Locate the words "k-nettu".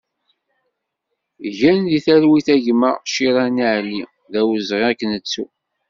4.99-5.45